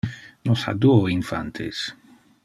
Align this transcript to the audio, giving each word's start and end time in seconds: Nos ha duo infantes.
Nos 0.47 0.63
ha 0.67 0.73
duo 0.85 1.07
infantes. 1.17 1.83